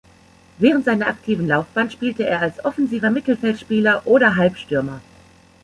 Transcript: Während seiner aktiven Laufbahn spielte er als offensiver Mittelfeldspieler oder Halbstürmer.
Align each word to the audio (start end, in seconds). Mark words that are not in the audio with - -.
Während 0.57 0.83
seiner 0.85 1.05
aktiven 1.05 1.47
Laufbahn 1.47 1.91
spielte 1.91 2.23
er 2.25 2.39
als 2.41 2.65
offensiver 2.65 3.11
Mittelfeldspieler 3.11 4.07
oder 4.07 4.35
Halbstürmer. 4.35 4.99